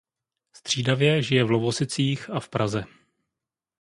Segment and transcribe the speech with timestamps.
[0.53, 2.83] Střídavě žije v Lovosicích a v Praze.